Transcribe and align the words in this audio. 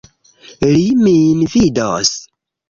Li 0.69 0.87
min 1.01 1.45
vidos! 1.57 2.15